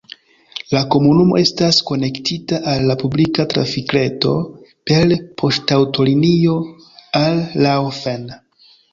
La 0.75 0.79
komunumo 0.93 1.35
estas 1.39 1.81
konektita 1.89 2.57
al 2.71 2.85
la 2.91 2.95
publika 3.03 3.45
trafikreto 3.51 4.31
per 4.91 5.13
poŝtaŭtolinio 5.43 6.55
al 7.21 7.37
Laufen. 7.67 8.27